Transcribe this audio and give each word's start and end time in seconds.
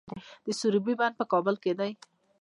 د 0.45 0.47
سروبي 0.59 0.93
بند 0.99 1.13
په 1.19 1.25
کابل 1.31 1.55
کې 1.63 1.73
دی 1.79 1.91